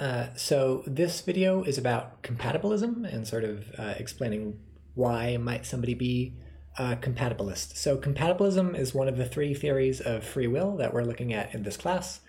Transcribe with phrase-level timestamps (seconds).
[0.00, 4.58] Uh, so this video is about compatibilism and sort of uh, explaining
[4.94, 6.32] why might somebody be
[6.78, 7.76] a compatibilist.
[7.76, 11.54] So compatibilism is one of the three theories of free will that we're looking at
[11.54, 12.20] in this class.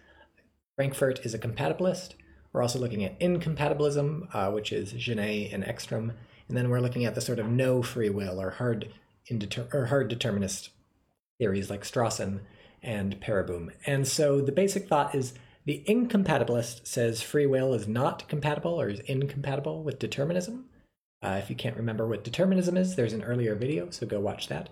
[0.76, 2.16] Frankfurt is a compatibilist.
[2.52, 6.12] We're also looking at incompatibilism, uh, which is Ginet and Ekstrom.
[6.50, 8.92] And then we're looking at the sort of no free will or hard,
[9.28, 10.72] indeter- or hard determinist
[11.38, 12.42] theories like Strawson
[12.84, 13.70] and Pereboom.
[13.86, 15.34] And so the basic thought is
[15.66, 20.66] the incompatibilist says free will is not compatible or is incompatible with determinism.
[21.24, 24.48] Uh, if you can't remember what determinism is, there's an earlier video, so go watch
[24.48, 24.70] that.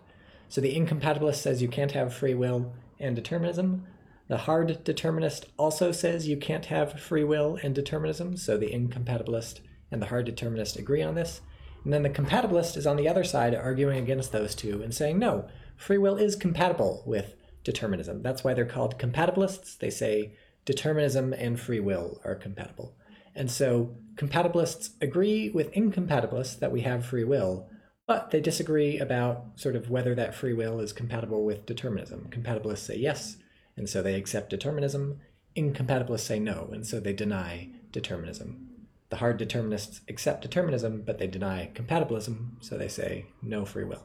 [0.47, 3.85] So the incompatibilist says you can't have free will and determinism.
[4.27, 9.59] The hard determinist also says you can't have free will and determinism, so the incompatibilist
[9.91, 11.41] and the hard determinist agree on this.
[11.83, 15.19] And then the compatibilist is on the other side arguing against those two and saying,
[15.19, 18.21] no, free will is compatible with determinism.
[18.21, 19.77] That's why they're called compatibilists.
[19.77, 20.35] They say
[20.69, 22.95] determinism and free will are compatible.
[23.33, 27.67] And so compatibilists agree with incompatibilists that we have free will,
[28.05, 32.27] but they disagree about sort of whether that free will is compatible with determinism.
[32.29, 33.37] Compatibilists say yes,
[33.75, 35.21] and so they accept determinism.
[35.57, 38.67] Incompatibilists say no, and so they deny determinism.
[39.09, 44.03] The hard determinists accept determinism, but they deny compatibilism, so they say no free will.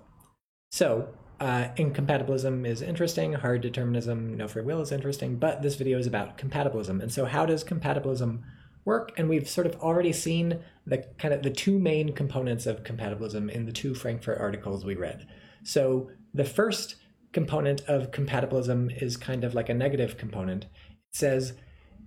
[0.71, 1.11] So
[1.45, 6.07] uh, incompatibilism is interesting, hard determinism, no free will is interesting, but this video is
[6.07, 7.03] about compatibilism.
[7.03, 8.41] And so how does compatibilism
[8.87, 9.13] work?
[9.19, 13.51] And we've sort of already seen the kind of the two main components of compatibilism
[13.51, 15.27] in the two Frankfurt articles we read.
[15.65, 16.95] So the first
[17.35, 20.65] component of compatibilism is kind of like a negative component.
[20.65, 20.71] It
[21.13, 21.53] says,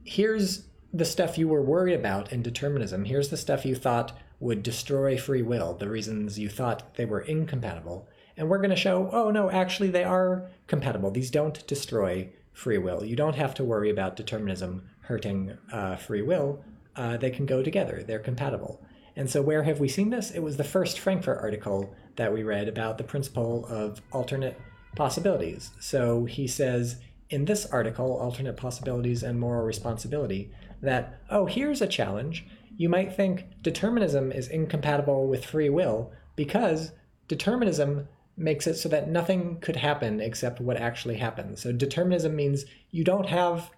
[0.03, 3.05] here's the stuff you were worried about in determinism.
[3.05, 7.21] Here's the stuff you thought would destroy free will, the reasons you thought they were
[7.21, 8.08] incompatible.
[8.38, 11.11] And we're going to show, oh no, actually they are compatible.
[11.11, 13.03] These don't destroy free will.
[13.03, 16.63] You don't have to worry about determinism hurting uh, free will.
[16.95, 18.03] Uh, they can go together.
[18.05, 18.81] They're compatible.
[19.15, 20.31] And so where have we seen this?
[20.31, 24.59] It was the first Frankfurt article that we read about the principle of alternate
[24.95, 25.71] possibilities.
[25.80, 26.97] So he says
[27.30, 32.45] in this article, Alternate Possibilities and Moral Responsibility, that, oh, here's a challenge.
[32.77, 36.92] You might think determinism is incompatible with free will because
[37.27, 41.61] determinism makes it so that nothing could happen except what actually happens.
[41.61, 43.71] So determinism means you don't have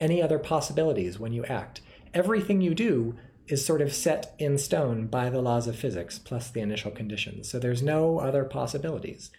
[0.00, 1.80] any other possibilities when you act.
[2.12, 6.50] Everything you do is sort of set in stone by the laws of physics plus
[6.50, 7.48] the initial conditions.
[7.48, 9.30] So there's no other possibilities.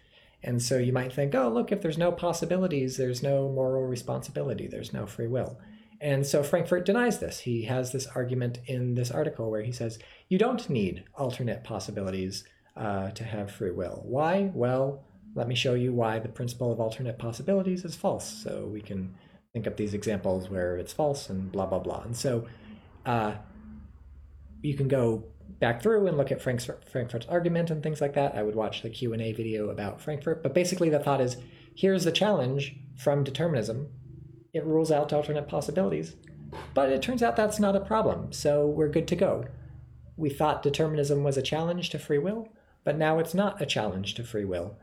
[0.43, 4.67] And so you might think, oh, look, if there's no possibilities, there's no moral responsibility,
[4.67, 5.57] there's no free will.
[5.99, 7.39] And so Frankfurt denies this.
[7.39, 9.97] He has this argument in this article where he says,
[10.29, 12.43] you don't need alternate possibilities
[12.75, 14.01] uh, to have free will.
[14.05, 14.51] Why?
[14.53, 15.03] Well,
[15.35, 18.27] let me show you why the principle of alternate possibilities is false.
[18.27, 19.15] So we can
[19.53, 22.01] think up these examples where it's false and blah, blah, blah.
[22.01, 22.45] And so
[23.05, 23.35] uh,
[24.61, 25.25] you can go
[25.59, 28.35] back through and look at Frank's, Frankfurt's argument and things like that.
[28.35, 30.43] I would watch the Q&A video about Frankfurt.
[30.43, 31.37] But basically the thought is,
[31.75, 33.89] here's the challenge from determinism.
[34.53, 36.15] It rules out alternate possibilities.
[36.73, 38.31] But it turns out that's not a problem.
[38.31, 39.45] So we're good to go.
[40.17, 42.49] We thought determinism was a challenge to free will.
[42.85, 44.77] But now it's not a challenge to free will.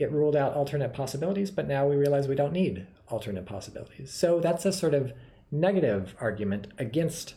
[0.00, 4.12] It ruled out alternate possibilities, but now we realize we don't need alternate possibilities.
[4.12, 5.12] So that's a sort of
[5.52, 7.34] negative argument against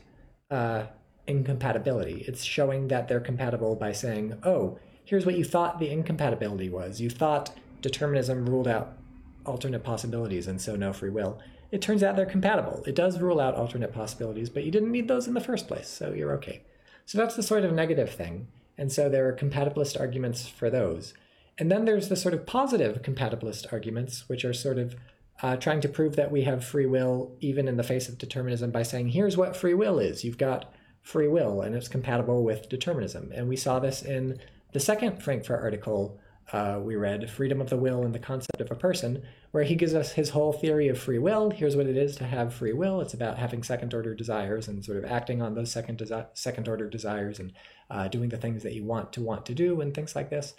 [0.49, 0.85] uh,
[1.27, 2.23] incompatibility.
[2.27, 7.01] It's showing that they're compatible by saying, oh, here's what you thought the incompatibility was.
[7.01, 8.97] You thought determinism ruled out
[9.45, 11.39] alternate possibilities and so no free will.
[11.71, 12.83] It turns out they're compatible.
[12.87, 15.87] It does rule out alternate possibilities, but you didn't need those in the first place,
[15.87, 16.63] so you're okay.
[17.05, 18.47] So that's the sort of negative thing.
[18.77, 21.13] And so there are compatibilist arguments for those.
[21.57, 24.95] And then there's the sort of positive compatibilist arguments, which are sort of
[25.41, 28.71] uh, trying to prove that we have free will even in the face of determinism
[28.71, 30.23] by saying, here's what free will is.
[30.23, 33.31] You've got free will and it's compatible with determinism.
[33.33, 34.39] And we saw this in
[34.73, 36.19] the second Frankfurt article
[36.53, 39.75] uh, we read, Freedom of the Will and the Concept of a Person, where he
[39.75, 41.49] gives us his whole theory of free will.
[41.49, 43.01] Here's what it is to have free will.
[43.01, 46.67] It's about having second order desires and sort of acting on those second, desi- second
[46.67, 47.53] order desires and
[47.89, 50.53] uh, doing the things that you want to want to do and things like this.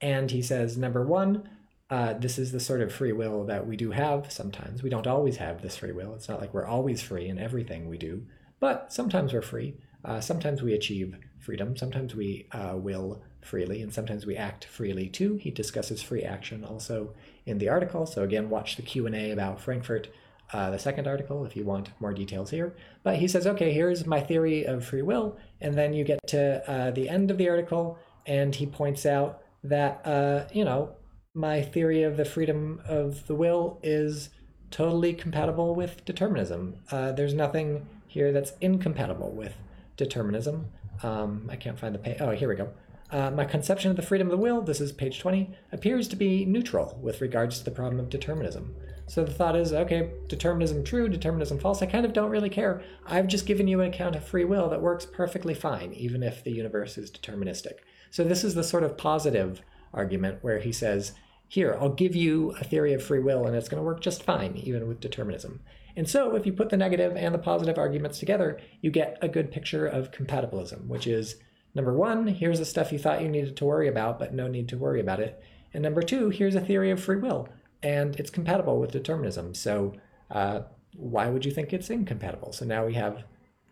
[0.00, 1.48] And he says, number one,
[1.90, 4.82] uh, this is the sort of free will that we do have sometimes.
[4.82, 6.14] We don't always have this free will.
[6.14, 8.24] It's not like we're always free in everything we do,
[8.60, 9.74] but sometimes we're free.
[10.04, 11.76] Uh, sometimes we achieve freedom.
[11.76, 15.36] Sometimes we uh, will freely, and sometimes we act freely too.
[15.36, 17.14] He discusses free action also
[17.46, 18.06] in the article.
[18.06, 20.08] So again, watch the Q&A about Frankfurt,
[20.52, 22.74] uh, the second article, if you want more details here.
[23.02, 25.36] But he says, okay, here's my theory of free will.
[25.60, 29.42] And then you get to uh, the end of the article, and he points out
[29.64, 30.90] that, uh, you know,
[31.34, 34.30] my theory of the freedom of the will is
[34.70, 36.76] totally compatible with determinism.
[36.90, 39.54] Uh, there's nothing here that's incompatible with
[39.96, 40.66] determinism.
[41.02, 42.16] Um, I can't find the page.
[42.20, 42.70] Oh, here we go.
[43.10, 46.16] Uh, my conception of the freedom of the will, this is page 20, appears to
[46.16, 48.74] be neutral with regards to the problem of determinism.
[49.06, 52.82] So the thought is, okay, determinism true, determinism false, I kind of don't really care.
[53.06, 56.44] I've just given you an account of free will that works perfectly fine, even if
[56.44, 57.78] the universe is deterministic.
[58.10, 59.62] So this is the sort of positive
[59.94, 61.12] argument where he says,
[61.48, 64.22] here, I'll give you a theory of free will and it's going to work just
[64.22, 65.60] fine, even with determinism.
[65.96, 69.28] And so if you put the negative and the positive arguments together, you get a
[69.28, 71.36] good picture of compatibilism, which is
[71.74, 74.68] number one, here's the stuff you thought you needed to worry about, but no need
[74.68, 75.42] to worry about it.
[75.72, 77.48] And number two, here's a theory of free will
[77.82, 79.54] and it's compatible with determinism.
[79.54, 79.94] So
[80.30, 80.60] uh,
[80.96, 82.52] why would you think it's incompatible?
[82.52, 83.24] So now we have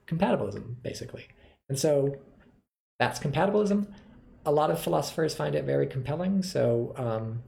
[0.07, 1.27] compatibilism, basically.
[1.69, 2.17] And so
[2.99, 3.93] that's compatibilism.
[4.45, 6.43] A lot of philosophers find it very compelling.
[6.43, 7.43] So um,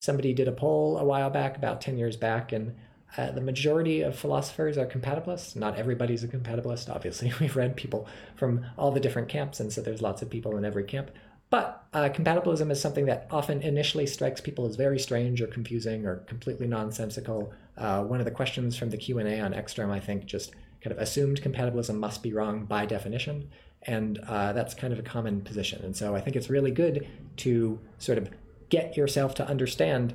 [0.00, 2.74] somebody did a poll a while back, about 10 years back, and
[3.16, 5.56] uh, the majority of philosophers are compatibilists.
[5.56, 7.32] Not everybody's a compatibilist, obviously.
[7.40, 8.06] We've read people
[8.36, 11.10] from all the different camps, and so there's lots of people in every camp.
[11.50, 16.04] But uh, compatibilism is something that often initially strikes people as very strange or confusing
[16.04, 17.52] or completely nonsensical.
[17.76, 20.52] Uh, one of the questions from the Q&A on Ekstrom, I think, just
[20.82, 23.48] kind of assumed compatibilism must be wrong by definition.
[23.84, 25.82] And uh, that's kind of a common position.
[25.84, 27.06] And so I think it's really good
[27.38, 28.28] to sort of
[28.68, 30.14] get yourself to understand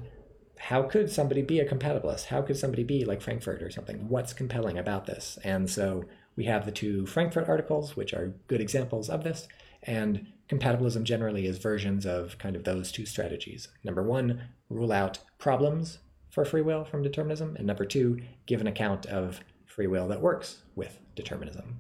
[0.67, 2.27] how could somebody be a compatibilist?
[2.27, 4.07] How could somebody be like Frankfurt or something?
[4.07, 5.37] What's compelling about this?
[5.43, 6.05] And so
[6.37, 9.49] we have the two Frankfurt articles, which are good examples of this.
[9.83, 13.67] And compatibilism generally is versions of kind of those two strategies.
[13.83, 15.99] Number one, rule out problems
[16.29, 17.57] for free will from determinism.
[17.57, 21.77] And number two, give an account of free will that works with determinism.